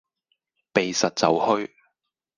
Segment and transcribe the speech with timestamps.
[0.73, 1.69] 避實就虛